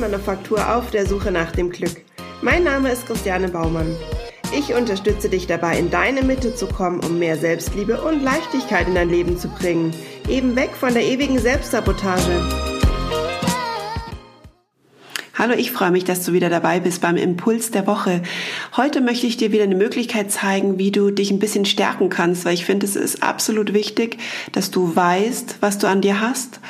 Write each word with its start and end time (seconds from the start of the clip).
Holzmanufaktur 0.00 0.76
auf 0.76 0.90
der 0.90 1.04
Suche 1.06 1.30
nach 1.30 1.52
dem 1.52 1.68
Glück. 1.68 2.02
Mein 2.40 2.64
Name 2.64 2.90
ist 2.90 3.06
Christiane 3.06 3.48
Baumann. 3.48 3.94
Ich 4.56 4.72
unterstütze 4.72 5.28
dich 5.28 5.46
dabei, 5.46 5.78
in 5.78 5.90
deine 5.90 6.22
Mitte 6.22 6.54
zu 6.54 6.66
kommen, 6.68 7.00
um 7.00 7.18
mehr 7.18 7.36
Selbstliebe 7.36 8.00
und 8.00 8.22
Leichtigkeit 8.22 8.88
in 8.88 8.94
dein 8.94 9.10
Leben 9.10 9.36
zu 9.36 9.48
bringen. 9.48 9.92
Eben 10.26 10.56
weg 10.56 10.70
von 10.70 10.94
der 10.94 11.04
ewigen 11.04 11.38
Selbstsabotage. 11.38 12.32
Hallo, 15.34 15.52
ich 15.54 15.70
freue 15.70 15.90
mich, 15.90 16.04
dass 16.04 16.24
du 16.24 16.32
wieder 16.32 16.48
dabei 16.48 16.80
bist 16.80 17.02
beim 17.02 17.16
Impuls 17.16 17.70
der 17.70 17.86
Woche. 17.86 18.22
Heute 18.76 19.02
möchte 19.02 19.26
ich 19.26 19.36
dir 19.36 19.52
wieder 19.52 19.64
eine 19.64 19.74
Möglichkeit 19.74 20.30
zeigen, 20.30 20.78
wie 20.78 20.92
du 20.92 21.10
dich 21.10 21.30
ein 21.30 21.38
bisschen 21.38 21.66
stärken 21.66 22.08
kannst, 22.08 22.46
weil 22.46 22.54
ich 22.54 22.64
finde, 22.64 22.86
es 22.86 22.96
ist 22.96 23.22
absolut 23.22 23.74
wichtig, 23.74 24.16
dass 24.52 24.70
du 24.70 24.96
weißt, 24.96 25.56
was 25.60 25.76
du 25.76 25.88
an 25.88 26.00
dir 26.00 26.22
hast 26.22 26.60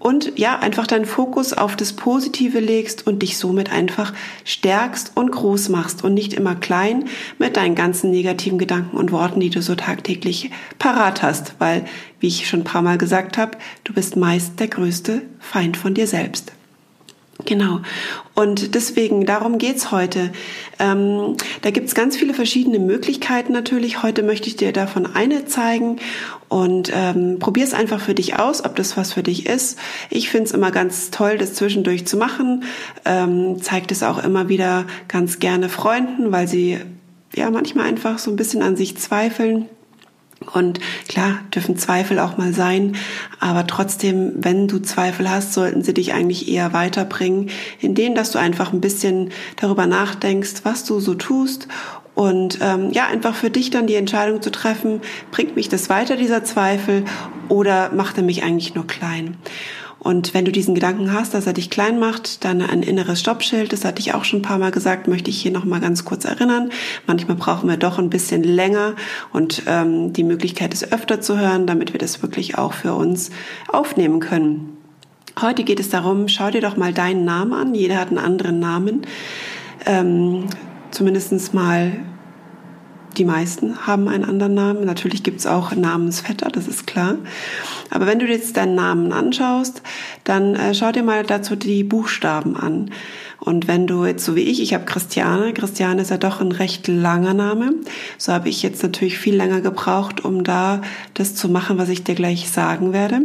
und 0.00 0.38
ja, 0.38 0.58
einfach 0.58 0.86
deinen 0.86 1.04
Fokus 1.04 1.52
auf 1.52 1.76
das 1.76 1.92
Positive 1.92 2.58
legst 2.58 3.06
und 3.06 3.20
dich 3.22 3.38
somit 3.38 3.70
einfach 3.70 4.12
stärkst 4.44 5.12
und 5.14 5.30
groß 5.30 5.68
machst 5.68 6.02
und 6.02 6.14
nicht 6.14 6.32
immer 6.32 6.56
klein 6.56 7.04
mit 7.38 7.56
deinen 7.56 7.74
ganzen 7.76 8.10
negativen 8.10 8.58
Gedanken 8.58 8.96
und 8.96 9.12
Worten, 9.12 9.38
die 9.38 9.50
du 9.50 9.62
so 9.62 9.76
tagtäglich 9.76 10.50
parat 10.78 11.22
hast, 11.22 11.54
weil, 11.58 11.84
wie 12.18 12.28
ich 12.28 12.48
schon 12.48 12.60
ein 12.60 12.64
paar 12.64 12.82
Mal 12.82 12.98
gesagt 12.98 13.38
habe, 13.38 13.58
du 13.84 13.92
bist 13.92 14.16
meist 14.16 14.58
der 14.58 14.68
größte 14.68 15.22
Feind 15.38 15.76
von 15.76 15.94
dir 15.94 16.06
selbst. 16.06 16.52
Genau. 17.44 17.80
Und 18.34 18.74
deswegen, 18.74 19.26
darum 19.26 19.58
geht's 19.58 19.90
heute. 19.90 20.32
Ähm, 20.78 21.36
da 21.62 21.70
gibt's 21.70 21.94
ganz 21.94 22.16
viele 22.16 22.34
verschiedene 22.34 22.78
Möglichkeiten 22.78 23.52
natürlich. 23.52 24.02
Heute 24.02 24.22
möchte 24.22 24.48
ich 24.48 24.56
dir 24.56 24.72
davon 24.72 25.06
eine 25.14 25.44
zeigen 25.46 25.98
und 26.48 26.90
ähm, 26.94 27.38
probier 27.38 27.64
es 27.64 27.74
einfach 27.74 28.00
für 28.00 28.14
dich 28.14 28.38
aus, 28.38 28.64
ob 28.64 28.76
das 28.76 28.96
was 28.96 29.12
für 29.12 29.22
dich 29.22 29.46
ist. 29.46 29.78
Ich 30.10 30.30
find's 30.30 30.52
immer 30.52 30.70
ganz 30.70 31.10
toll, 31.10 31.38
das 31.38 31.54
zwischendurch 31.54 32.06
zu 32.06 32.16
machen. 32.16 32.64
Ähm, 33.04 33.60
zeigt 33.62 33.92
es 33.92 34.02
auch 34.02 34.22
immer 34.22 34.48
wieder 34.48 34.86
ganz 35.08 35.38
gerne 35.38 35.68
Freunden, 35.68 36.32
weil 36.32 36.48
sie 36.48 36.78
ja 37.34 37.50
manchmal 37.50 37.86
einfach 37.86 38.18
so 38.18 38.30
ein 38.30 38.36
bisschen 38.36 38.62
an 38.62 38.76
sich 38.76 38.96
zweifeln 38.96 39.66
und 40.54 40.80
klar, 41.08 41.38
dürfen 41.54 41.76
Zweifel 41.76 42.18
auch 42.18 42.38
mal 42.38 42.52
sein, 42.52 42.96
aber 43.40 43.66
trotzdem, 43.66 44.32
wenn 44.36 44.68
du 44.68 44.78
Zweifel 44.78 45.30
hast, 45.30 45.52
sollten 45.52 45.82
sie 45.82 45.94
dich 45.94 46.14
eigentlich 46.14 46.48
eher 46.48 46.72
weiterbringen, 46.72 47.50
indem 47.78 48.14
dass 48.14 48.30
du 48.30 48.38
einfach 48.38 48.72
ein 48.72 48.80
bisschen 48.80 49.30
darüber 49.56 49.86
nachdenkst, 49.86 50.62
was 50.62 50.84
du 50.84 50.98
so 50.98 51.14
tust 51.14 51.68
und 52.14 52.58
ähm, 52.60 52.90
ja, 52.92 53.06
einfach 53.06 53.34
für 53.34 53.50
dich 53.50 53.70
dann 53.70 53.86
die 53.86 53.94
Entscheidung 53.94 54.42
zu 54.42 54.50
treffen, 54.50 55.00
bringt 55.30 55.56
mich 55.56 55.68
das 55.68 55.88
weiter, 55.88 56.16
dieser 56.16 56.44
Zweifel, 56.44 57.04
oder 57.48 57.92
macht 57.92 58.16
er 58.16 58.22
mich 58.22 58.42
eigentlich 58.42 58.74
nur 58.74 58.86
klein? 58.86 59.36
Und 60.00 60.32
wenn 60.32 60.46
du 60.46 60.50
diesen 60.50 60.74
Gedanken 60.74 61.12
hast, 61.12 61.34
dass 61.34 61.46
er 61.46 61.52
dich 61.52 61.68
klein 61.68 61.98
macht, 61.98 62.44
dann 62.44 62.62
ein 62.62 62.82
inneres 62.82 63.20
Stoppschild, 63.20 63.72
das 63.72 63.84
hatte 63.84 64.00
ich 64.00 64.14
auch 64.14 64.24
schon 64.24 64.40
ein 64.40 64.42
paar 64.42 64.58
Mal 64.58 64.70
gesagt, 64.70 65.08
möchte 65.08 65.30
ich 65.30 65.40
hier 65.40 65.52
nochmal 65.52 65.80
ganz 65.80 66.06
kurz 66.06 66.24
erinnern. 66.24 66.70
Manchmal 67.06 67.36
brauchen 67.36 67.68
wir 67.68 67.76
doch 67.76 67.98
ein 67.98 68.08
bisschen 68.08 68.42
länger 68.42 68.94
und 69.32 69.62
ähm, 69.66 70.14
die 70.14 70.24
Möglichkeit, 70.24 70.72
es 70.72 70.90
öfter 70.90 71.20
zu 71.20 71.38
hören, 71.38 71.66
damit 71.66 71.92
wir 71.92 72.00
das 72.00 72.22
wirklich 72.22 72.56
auch 72.56 72.72
für 72.72 72.94
uns 72.94 73.30
aufnehmen 73.68 74.20
können. 74.20 74.78
Heute 75.38 75.64
geht 75.64 75.80
es 75.80 75.90
darum, 75.90 76.28
schau 76.28 76.50
dir 76.50 76.62
doch 76.62 76.76
mal 76.76 76.92
deinen 76.92 77.24
Namen 77.24 77.52
an. 77.52 77.74
Jeder 77.74 77.98
hat 77.98 78.08
einen 78.08 78.18
anderen 78.18 78.58
Namen. 78.58 79.02
Ähm, 79.86 80.46
zumindest 80.90 81.54
mal 81.54 81.92
die 83.20 83.26
meisten 83.26 83.86
haben 83.86 84.08
einen 84.08 84.24
anderen 84.24 84.54
Namen. 84.54 84.86
Natürlich 84.86 85.22
gibt 85.22 85.40
es 85.40 85.46
auch 85.46 85.76
Namensvetter, 85.76 86.48
das 86.48 86.66
ist 86.66 86.86
klar. 86.86 87.16
Aber 87.90 88.06
wenn 88.06 88.18
du 88.18 88.26
jetzt 88.26 88.56
deinen 88.56 88.74
Namen 88.74 89.12
anschaust, 89.12 89.82
dann 90.24 90.54
äh, 90.54 90.72
schau 90.72 90.90
dir 90.90 91.02
mal 91.02 91.22
dazu 91.22 91.54
die 91.54 91.84
Buchstaben 91.84 92.56
an. 92.56 92.90
Und 93.38 93.68
wenn 93.68 93.86
du 93.86 94.06
jetzt 94.06 94.24
so 94.24 94.36
wie 94.36 94.44
ich, 94.44 94.62
ich 94.62 94.72
habe 94.72 94.86
Christiane, 94.86 95.52
Christiane 95.52 96.00
ist 96.00 96.10
ja 96.10 96.16
doch 96.16 96.40
ein 96.40 96.50
recht 96.50 96.88
langer 96.88 97.34
Name, 97.34 97.74
so 98.16 98.32
habe 98.32 98.48
ich 98.48 98.62
jetzt 98.62 98.82
natürlich 98.82 99.18
viel 99.18 99.36
länger 99.36 99.60
gebraucht, 99.60 100.24
um 100.24 100.42
da 100.42 100.80
das 101.12 101.34
zu 101.34 101.50
machen, 101.50 101.76
was 101.76 101.90
ich 101.90 102.02
dir 102.02 102.14
gleich 102.14 102.48
sagen 102.48 102.94
werde. 102.94 103.20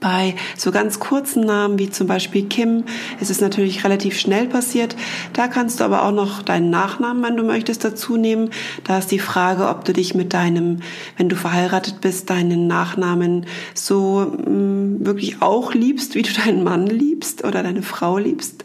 Bei 0.00 0.34
so 0.56 0.70
ganz 0.70 1.00
kurzen 1.00 1.44
Namen 1.44 1.78
wie 1.78 1.90
zum 1.90 2.06
Beispiel 2.06 2.46
Kim 2.46 2.84
ist 3.20 3.30
es 3.30 3.40
natürlich 3.40 3.84
relativ 3.84 4.18
schnell 4.18 4.46
passiert. 4.46 4.96
Da 5.32 5.48
kannst 5.48 5.80
du 5.80 5.84
aber 5.84 6.04
auch 6.04 6.12
noch 6.12 6.42
deinen 6.42 6.70
Nachnamen, 6.70 7.22
wenn 7.22 7.36
du 7.36 7.42
möchtest, 7.42 7.84
dazu 7.84 8.16
nehmen. 8.16 8.50
Da 8.84 8.98
ist 8.98 9.10
die 9.10 9.18
Frage, 9.18 9.68
ob 9.68 9.84
du 9.84 9.92
dich 9.92 10.14
mit 10.14 10.34
deinem, 10.34 10.80
wenn 11.16 11.28
du 11.28 11.36
verheiratet 11.36 12.00
bist, 12.00 12.30
deinen 12.30 12.66
Nachnamen 12.66 13.46
so 13.74 14.20
mh, 14.20 14.50
mm, 14.50 15.06
wirklich 15.06 15.42
auch 15.42 15.74
liebst, 15.74 16.14
wie 16.14 16.22
du 16.22 16.32
deinen 16.32 16.64
Mann 16.64 16.86
liebst 16.86 17.44
oder 17.44 17.62
deine 17.62 17.82
Frau 17.82 18.18
liebst. 18.18 18.64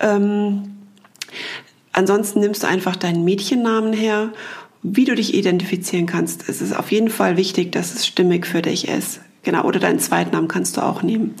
Ähm, 0.00 0.76
ansonsten 1.92 2.40
nimmst 2.40 2.62
du 2.62 2.66
einfach 2.66 2.96
deinen 2.96 3.24
Mädchennamen 3.24 3.92
her 3.92 4.30
wie 4.82 5.04
du 5.04 5.14
dich 5.14 5.34
identifizieren 5.34 6.06
kannst. 6.06 6.48
Es 6.48 6.60
ist 6.60 6.74
auf 6.76 6.92
jeden 6.92 7.10
Fall 7.10 7.36
wichtig, 7.36 7.72
dass 7.72 7.94
es 7.94 8.06
stimmig 8.06 8.46
für 8.46 8.62
dich 8.62 8.88
ist. 8.88 9.20
Genau, 9.48 9.64
oder 9.64 9.80
deinen 9.80 9.98
Zweitnamen 9.98 10.46
kannst 10.46 10.76
du 10.76 10.82
auch 10.82 11.02
nehmen. 11.02 11.34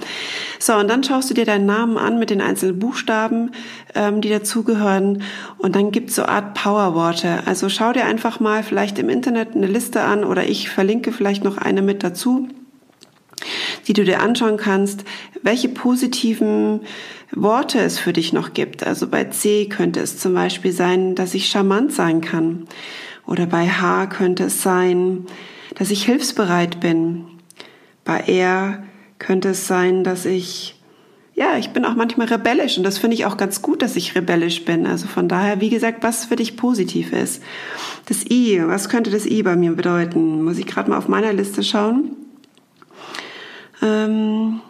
So, 0.58 0.72
und 0.72 0.88
dann 0.88 1.04
schaust 1.04 1.28
du 1.28 1.34
dir 1.34 1.44
deinen 1.44 1.66
Namen 1.66 1.98
an 1.98 2.18
mit 2.18 2.30
den 2.30 2.40
einzelnen 2.40 2.78
Buchstaben, 2.78 3.50
ähm, 3.94 4.22
die 4.22 4.30
dazugehören. 4.30 5.20
Und 5.58 5.76
dann 5.76 5.90
gibt's 5.90 6.14
so 6.14 6.22
Art 6.22 6.54
Powerworte. 6.54 7.42
Also 7.44 7.68
schau 7.68 7.92
dir 7.92 8.06
einfach 8.06 8.40
mal 8.40 8.62
vielleicht 8.62 8.98
im 8.98 9.10
Internet 9.10 9.54
eine 9.54 9.66
Liste 9.66 10.00
an 10.00 10.24
oder 10.24 10.48
ich 10.48 10.70
verlinke 10.70 11.12
vielleicht 11.12 11.44
noch 11.44 11.58
eine 11.58 11.82
mit 11.82 12.02
dazu, 12.02 12.48
die 13.86 13.92
du 13.92 14.04
dir 14.04 14.22
anschauen 14.22 14.56
kannst, 14.56 15.04
welche 15.42 15.68
positiven 15.68 16.80
Worte 17.32 17.78
es 17.78 17.98
für 17.98 18.14
dich 18.14 18.32
noch 18.32 18.54
gibt. 18.54 18.86
Also 18.86 19.08
bei 19.08 19.24
C 19.24 19.66
könnte 19.66 20.00
es 20.00 20.16
zum 20.16 20.32
Beispiel 20.32 20.72
sein, 20.72 21.14
dass 21.14 21.34
ich 21.34 21.50
charmant 21.50 21.92
sein 21.92 22.22
kann. 22.22 22.68
Oder 23.26 23.44
bei 23.44 23.68
H 23.68 24.06
könnte 24.06 24.44
es 24.44 24.62
sein, 24.62 25.26
dass 25.74 25.90
ich 25.90 26.06
hilfsbereit 26.06 26.80
bin 26.80 27.26
bei 28.08 28.20
er 28.26 28.84
könnte 29.18 29.50
es 29.50 29.66
sein, 29.66 30.02
dass 30.02 30.24
ich, 30.24 30.80
ja, 31.34 31.58
ich 31.58 31.74
bin 31.74 31.84
auch 31.84 31.94
manchmal 31.94 32.28
rebellisch 32.28 32.78
und 32.78 32.84
das 32.84 32.96
finde 32.96 33.14
ich 33.14 33.26
auch 33.26 33.36
ganz 33.36 33.60
gut, 33.60 33.82
dass 33.82 33.96
ich 33.96 34.14
rebellisch 34.14 34.64
bin. 34.64 34.86
Also 34.86 35.06
von 35.06 35.28
daher, 35.28 35.60
wie 35.60 35.68
gesagt, 35.68 36.02
was 36.02 36.24
für 36.24 36.36
dich 36.36 36.56
positiv 36.56 37.12
ist. 37.12 37.42
Das 38.06 38.24
I, 38.24 38.62
was 38.64 38.88
könnte 38.88 39.10
das 39.10 39.26
I 39.26 39.42
bei 39.42 39.56
mir 39.56 39.72
bedeuten? 39.72 40.42
Muss 40.42 40.56
ich 40.56 40.66
gerade 40.66 40.88
mal 40.88 40.96
auf 40.96 41.08
meiner 41.08 41.34
Liste 41.34 41.62
schauen. 41.62 42.16
Ähm, 43.82 44.60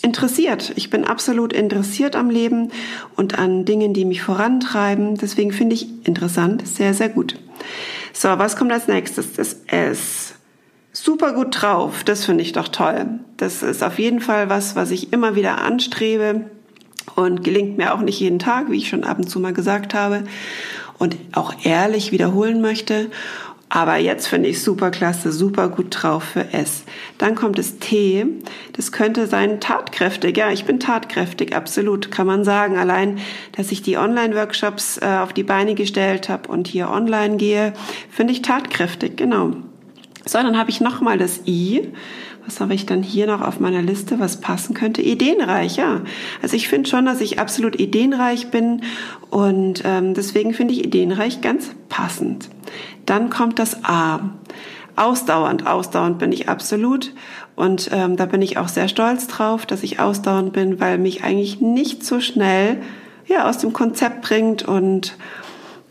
interessiert. 0.00 0.72
Ich 0.76 0.88
bin 0.88 1.04
absolut 1.04 1.52
interessiert 1.52 2.16
am 2.16 2.30
Leben 2.30 2.70
und 3.16 3.38
an 3.38 3.66
Dingen, 3.66 3.92
die 3.92 4.06
mich 4.06 4.22
vorantreiben. 4.22 5.16
Deswegen 5.18 5.52
finde 5.52 5.74
ich 5.74 6.06
interessant 6.06 6.66
sehr, 6.66 6.94
sehr 6.94 7.10
gut. 7.10 7.38
So, 8.14 8.28
was 8.28 8.56
kommt 8.56 8.72
als 8.72 8.88
nächstes? 8.88 9.34
Das 9.34 9.58
S 9.66 10.36
super 10.92 11.32
gut 11.32 11.62
drauf. 11.62 12.04
Das 12.04 12.24
finde 12.24 12.42
ich 12.42 12.52
doch 12.52 12.68
toll. 12.68 13.06
Das 13.36 13.62
ist 13.62 13.82
auf 13.82 13.98
jeden 13.98 14.20
Fall 14.20 14.48
was, 14.48 14.76
was 14.76 14.90
ich 14.90 15.12
immer 15.12 15.34
wieder 15.34 15.62
anstrebe 15.62 16.50
und 17.16 17.42
gelingt 17.42 17.78
mir 17.78 17.94
auch 17.94 18.00
nicht 18.00 18.20
jeden 18.20 18.38
Tag, 18.38 18.70
wie 18.70 18.76
ich 18.76 18.88
schon 18.88 19.04
ab 19.04 19.18
und 19.18 19.28
zu 19.28 19.40
mal 19.40 19.52
gesagt 19.52 19.94
habe 19.94 20.24
und 20.98 21.16
auch 21.32 21.54
ehrlich 21.64 22.12
wiederholen 22.12 22.60
möchte. 22.60 23.10
Aber 23.74 23.96
jetzt 23.96 24.26
finde 24.28 24.50
ich 24.50 24.62
super 24.62 24.90
klasse, 24.90 25.32
super 25.32 25.70
gut 25.70 25.86
drauf 25.90 26.24
für 26.24 26.52
S. 26.52 26.84
Dann 27.16 27.34
kommt 27.34 27.58
das 27.58 27.78
T. 27.78 28.26
Das 28.74 28.92
könnte 28.92 29.26
sein 29.26 29.60
tatkräftig. 29.60 30.36
Ja, 30.36 30.52
ich 30.52 30.66
bin 30.66 30.78
tatkräftig, 30.78 31.56
absolut, 31.56 32.10
kann 32.10 32.26
man 32.26 32.44
sagen. 32.44 32.76
Allein, 32.76 33.18
dass 33.56 33.72
ich 33.72 33.80
die 33.80 33.96
Online-Workshops 33.96 34.98
äh, 34.98 35.06
auf 35.22 35.32
die 35.32 35.42
Beine 35.42 35.74
gestellt 35.74 36.28
habe 36.28 36.50
und 36.50 36.68
hier 36.68 36.90
online 36.90 37.38
gehe, 37.38 37.72
finde 38.10 38.34
ich 38.34 38.42
tatkräftig, 38.42 39.16
genau. 39.16 39.52
So, 40.24 40.38
dann 40.38 40.56
habe 40.56 40.70
ich 40.70 40.80
nochmal 40.80 41.18
das 41.18 41.46
I. 41.46 41.92
Was 42.44 42.60
habe 42.60 42.74
ich 42.74 42.86
dann 42.86 43.02
hier 43.02 43.26
noch 43.26 43.40
auf 43.40 43.60
meiner 43.60 43.82
Liste, 43.82 44.18
was 44.18 44.40
passen 44.40 44.74
könnte? 44.74 45.00
Ideenreich, 45.00 45.76
ja. 45.76 46.00
Also 46.42 46.56
ich 46.56 46.68
finde 46.68 46.90
schon, 46.90 47.06
dass 47.06 47.20
ich 47.20 47.38
absolut 47.38 47.78
ideenreich 47.78 48.50
bin 48.50 48.82
und 49.30 49.82
ähm, 49.84 50.14
deswegen 50.14 50.52
finde 50.52 50.74
ich 50.74 50.84
ideenreich 50.84 51.40
ganz 51.40 51.70
passend. 51.88 52.48
Dann 53.06 53.30
kommt 53.30 53.58
das 53.58 53.84
A. 53.84 54.30
Ausdauernd, 54.94 55.66
ausdauernd 55.66 56.18
bin 56.18 56.32
ich 56.32 56.48
absolut 56.48 57.14
und 57.56 57.88
ähm, 57.92 58.16
da 58.16 58.26
bin 58.26 58.42
ich 58.42 58.58
auch 58.58 58.68
sehr 58.68 58.88
stolz 58.88 59.26
drauf, 59.26 59.64
dass 59.64 59.82
ich 59.82 60.00
ausdauernd 60.00 60.52
bin, 60.52 60.80
weil 60.80 60.98
mich 60.98 61.24
eigentlich 61.24 61.60
nicht 61.60 62.04
so 62.04 62.20
schnell 62.20 62.78
ja 63.26 63.48
aus 63.48 63.56
dem 63.56 63.72
Konzept 63.72 64.20
bringt 64.20 64.62
und 64.64 65.16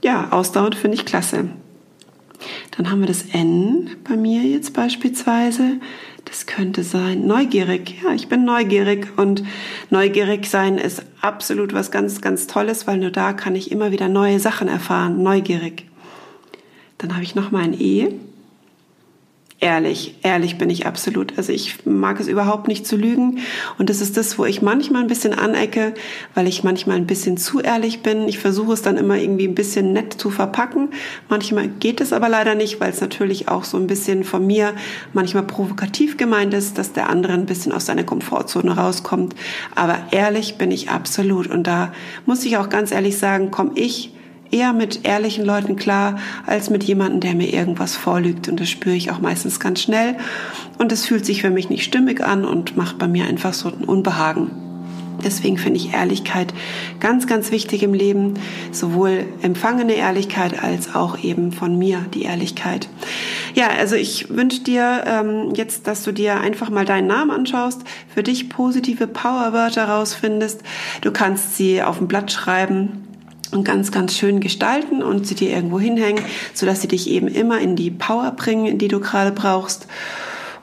ja, 0.04 0.27
ausdauernd 0.31 0.75
finde 0.75 0.98
ich 0.98 1.06
klasse. 1.06 1.50
Dann 2.77 2.89
haben 2.89 3.01
wir 3.01 3.07
das 3.07 3.23
N 3.33 3.89
bei 4.03 4.15
mir 4.15 4.41
jetzt 4.43 4.73
beispielsweise. 4.73 5.79
Das 6.25 6.45
könnte 6.45 6.83
sein 6.83 7.25
neugierig. 7.25 8.01
Ja, 8.03 8.13
ich 8.13 8.29
bin 8.29 8.45
neugierig 8.45 9.07
und 9.17 9.43
neugierig 9.89 10.47
sein 10.47 10.77
ist 10.77 11.03
absolut 11.19 11.73
was 11.73 11.91
ganz, 11.91 12.21
ganz 12.21 12.47
Tolles, 12.47 12.88
weil 12.88 12.97
nur 12.97 13.11
da 13.11 13.33
kann 13.33 13.55
ich 13.55 13.71
immer 13.71 13.91
wieder 13.91 14.07
neue 14.07 14.39
Sachen 14.39 14.67
erfahren. 14.67 15.23
Neugierig. 15.23 15.85
Dann 16.97 17.13
habe 17.13 17.23
ich 17.23 17.35
noch 17.35 17.51
mal 17.51 17.63
ein 17.63 17.73
E. 17.73 18.13
ehrlich. 19.62 20.16
Ehrlich 20.24 20.58
bin 20.58 20.69
ich 20.69 20.86
absolut. 20.86 21.38
Also 21.38 21.54
ich 21.54 21.86
mag 21.86 22.19
es 22.19 22.28
überhaupt 22.28 22.68
nicht 22.68 22.86
zu 22.86 22.98
lügen. 22.98 23.40
Und 23.78 23.90
das 23.90 24.02
ist 24.02 24.18
das, 24.18 24.38
wo 24.38 24.46
ich 24.46 24.62
manchmal 24.62 25.04
ein 25.04 25.08
bisschen 25.08 25.34
anecke, 25.34 25.94
weil 26.34 26.48
ich 26.48 26.63
manchmal 26.63 26.98
ein 26.98 27.06
bisschen 27.06 27.38
zu 27.38 27.62
ehrlich 27.62 28.02
bin. 28.02 28.28
Ich 28.28 28.40
versuche 28.40 28.74
es 28.74 28.81
dann 28.81 28.98
immer 28.98 29.18
irgendwie 29.18 29.48
ein 29.48 29.56
bisschen 29.56 29.94
nett 29.94 30.13
zu 30.13 30.31
verpacken. 30.31 30.90
Manchmal 31.30 31.68
geht 31.68 32.02
es 32.02 32.12
aber 32.12 32.28
leider 32.28 32.56
nicht, 32.56 32.81
weil 32.81 32.90
es 32.90 33.02
natürlich 33.02 33.48
auch 33.48 33.63
so 33.63 33.78
ein 33.78 33.88
bisschen 33.88 34.24
von 34.24 34.46
mir 34.46 34.74
manchmal 35.13 35.44
provokativ 35.44 36.18
gemeint 36.18 36.54
ist, 36.54 36.78
dass 36.78 36.92
der 36.92 37.10
andere 37.10 37.34
ein 37.34 37.46
bisschen 37.46 37.72
aus 37.72 37.86
seiner 37.86 38.04
Komfortzone 38.04 38.75
rauskommt. 38.75 39.36
Aber 39.75 40.00
ehrlich 40.12 40.58
bin 40.58 40.72
ich 40.72 40.90
absolut. 40.90 41.48
Und 41.48 41.68
da 41.68 41.94
muss 42.25 42.44
ich 42.44 42.58
auch 42.58 42.69
ganz 42.69 42.92
ehrlich 42.92 43.18
sagen, 43.18 43.52
komme 43.52 43.72
ich 43.75 44.12
eher 44.51 44.74
mit 44.74 45.06
ehrlichen 45.06 45.45
Leuten 45.45 45.75
klar, 45.75 46.19
als 46.45 46.69
mit 46.69 46.83
jemandem, 46.83 47.19
der 47.21 47.36
mir 47.36 47.53
irgendwas 47.53 47.95
vorlügt. 47.95 48.48
Und 48.48 48.59
das 48.59 48.69
spüre 48.69 48.95
ich 48.95 49.12
auch 49.12 49.19
meistens 49.19 49.59
ganz 49.59 49.81
schnell. 49.81 50.18
Und 50.77 50.92
es 50.92 51.06
fühlt 51.06 51.25
sich 51.25 51.42
für 51.42 51.50
mich 51.50 51.69
nicht 51.69 51.83
stimmig 51.83 52.24
an 52.24 52.45
und 52.45 52.77
macht 52.77 52.98
bei 52.98 53.07
mir 53.07 53.25
einfach 53.25 53.53
so 53.53 53.69
ein 53.69 53.83
Unbehagen. 53.83 54.51
Deswegen 55.24 55.57
finde 55.57 55.77
ich 55.77 55.94
Ehrlichkeit 55.94 56.53
ganz, 57.00 57.27
ganz 57.27 57.51
wichtig 57.51 57.83
im 57.83 57.94
Leben. 57.94 58.36
Sowohl 58.71 59.25
empfangene 59.42 59.94
Ehrlichkeit 59.94 60.63
als 60.63 60.95
auch 60.95 61.24
eben 61.24 61.51
von 61.51 61.77
mir 61.77 62.06
die 62.13 62.24
Ehrlichkeit. 62.24 62.88
Ja, 63.53 63.68
also 63.68 63.95
ich 63.95 64.30
wünsche 64.30 64.62
dir 64.62 65.03
ähm, 65.06 65.53
jetzt, 65.56 65.88
dass 65.88 66.03
du 66.03 66.12
dir 66.12 66.39
einfach 66.39 66.69
mal 66.69 66.86
deinen 66.86 67.07
Namen 67.07 67.31
anschaust, 67.31 67.81
für 68.13 68.24
dich 68.24 68.50
positive 68.50 69.07
Powerwörter 69.07 69.86
rausfindest. 69.89 70.62
Du 71.01 71.12
kannst 71.12 71.56
sie 71.56 71.83
auf 71.83 72.01
ein 72.01 72.07
Blatt 72.07 72.31
schreiben 72.31 73.11
und 73.51 73.63
ganz, 73.63 73.92
ganz 73.92 74.15
schön 74.15 74.39
gestalten 74.39 75.03
und 75.03 75.27
sie 75.27 75.36
dir 75.36 75.50
irgendwo 75.50 75.80
hinhängen, 75.80 76.24
sodass 76.53 76.81
sie 76.81 76.88
dich 76.88 77.09
eben 77.09 77.27
immer 77.27 77.59
in 77.59 77.75
die 77.75 77.92
Power 77.92 78.31
bringen, 78.31 78.77
die 78.77 78.88
du 78.88 79.00
gerade 79.00 79.31
brauchst. 79.31 79.88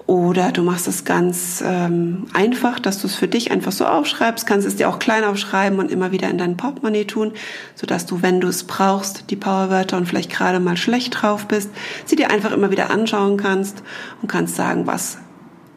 Oder 0.09 0.53
du 0.53 0.63
machst 0.63 0.89
es 0.89 1.05
ganz 1.05 1.63
ähm, 1.63 2.29
einfach, 2.33 2.81
dass 2.81 2.99
du 3.03 3.07
es 3.07 3.15
für 3.15 3.29
dich 3.29 3.51
einfach 3.51 3.73
so 3.73 3.85
aufschreibst, 3.85 4.47
kannst 4.47 4.67
es 4.67 4.77
dir 4.77 4.89
auch 4.89 4.99
klein 4.99 5.23
aufschreiben 5.23 5.79
und 5.79 5.91
immer 5.91 6.13
wieder 6.13 6.31
in 6.31 6.39
dein 6.39 6.57
Portemonnaie 6.57 7.05
tun, 7.05 7.33
sodass 7.75 8.07
du, 8.07 8.23
wenn 8.23 8.41
du 8.41 8.49
es 8.49 8.65
brauchst, 8.65 9.25
die 9.29 9.37
Powerwörter 9.37 9.99
und 9.99 10.07
vielleicht 10.07 10.31
gerade 10.31 10.61
mal 10.61 10.79
schlecht 10.79 11.21
drauf 11.21 11.47
bist, 11.47 11.69
sie 12.07 12.17
dir 12.17 12.31
einfach 12.31 12.53
immer 12.53 12.71
wieder 12.71 12.91
anschauen 12.91 13.37
kannst 13.37 13.83
und 14.23 14.29
kannst 14.29 14.57
sagen, 14.57 14.87
was 14.87 15.19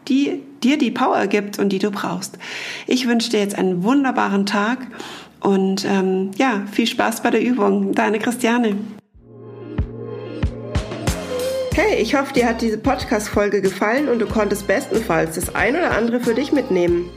die, 0.07 0.41
dir 0.63 0.77
die 0.77 0.91
Power 0.91 1.27
gibt 1.27 1.59
und 1.59 1.67
die 1.67 1.79
du 1.79 1.91
brauchst. 1.91 2.37
Ich 2.87 3.09
wünsche 3.09 3.31
dir 3.31 3.41
jetzt 3.41 3.57
einen 3.57 3.83
wunderbaren 3.83 4.45
Tag 4.45 4.87
und 5.41 5.85
ähm, 5.85 6.31
ja, 6.37 6.63
viel 6.71 6.87
Spaß 6.87 7.21
bei 7.21 7.31
der 7.31 7.41
Übung. 7.41 7.93
Deine 7.93 8.19
Christiane. 8.19 8.77
Hey, 11.73 12.01
ich 12.01 12.15
hoffe, 12.15 12.33
dir 12.33 12.47
hat 12.47 12.61
diese 12.61 12.77
Podcast-Folge 12.77 13.61
gefallen 13.61 14.09
und 14.09 14.19
du 14.19 14.27
konntest 14.27 14.67
bestenfalls 14.67 15.35
das 15.35 15.55
ein 15.55 15.75
oder 15.75 15.91
andere 15.91 16.19
für 16.19 16.33
dich 16.33 16.51
mitnehmen. 16.51 17.09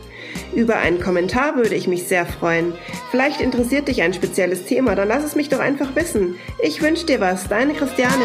Über 0.54 0.76
einen 0.76 1.00
Kommentar 1.00 1.56
würde 1.56 1.74
ich 1.74 1.88
mich 1.88 2.04
sehr 2.04 2.24
freuen. 2.24 2.72
Vielleicht 3.10 3.40
interessiert 3.40 3.88
dich 3.88 4.02
ein 4.02 4.14
spezielles 4.14 4.64
Thema, 4.64 4.94
dann 4.94 5.08
lass 5.08 5.24
es 5.24 5.34
mich 5.34 5.48
doch 5.48 5.58
einfach 5.58 5.96
wissen. 5.96 6.36
Ich 6.62 6.80
wünsche 6.80 7.06
dir 7.06 7.20
was, 7.20 7.48
deine 7.48 7.74
Christiane. 7.74 8.24